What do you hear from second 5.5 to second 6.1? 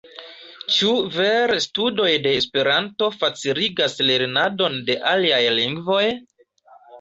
lingvoj?